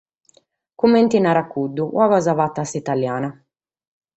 [0.83, 3.29] Comente narat cuddu: “una cosa fata a s’italiana”.